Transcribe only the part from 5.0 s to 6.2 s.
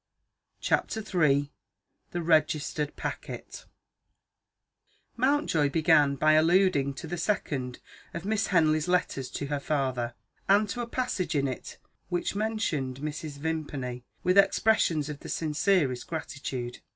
MOUNTJOY began